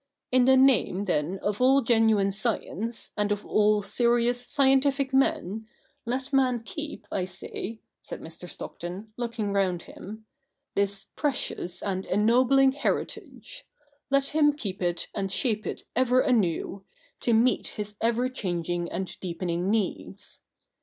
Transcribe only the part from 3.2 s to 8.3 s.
of all serious scientific men, let man keep, I say,' said